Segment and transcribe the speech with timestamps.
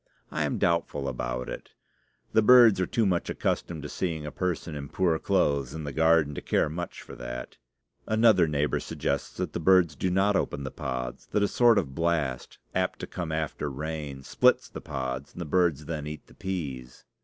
[0.31, 1.75] I am doubtful about it;
[2.33, 5.91] the birds are too much accustomed to seeing a person in poor clothes in the
[5.93, 7.57] garden to care much for that.
[8.07, 11.93] Another neighbor suggests that the birds do not open the pods; that a sort of
[11.93, 16.33] blast, apt to come after rain, splits the pods, and the birds then eat the
[16.33, 17.05] peas.